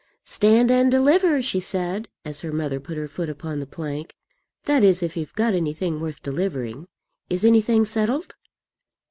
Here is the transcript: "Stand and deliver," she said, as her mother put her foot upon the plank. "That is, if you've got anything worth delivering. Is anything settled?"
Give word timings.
"Stand 0.25 0.71
and 0.71 0.89
deliver," 0.89 1.43
she 1.43 1.59
said, 1.59 2.09
as 2.25 2.41
her 2.41 2.51
mother 2.51 2.79
put 2.79 2.97
her 2.97 3.07
foot 3.07 3.29
upon 3.29 3.59
the 3.59 3.67
plank. 3.67 4.15
"That 4.65 4.83
is, 4.83 5.03
if 5.03 5.15
you've 5.15 5.35
got 5.35 5.53
anything 5.53 5.99
worth 5.99 6.23
delivering. 6.23 6.87
Is 7.29 7.45
anything 7.45 7.85
settled?" 7.85 8.33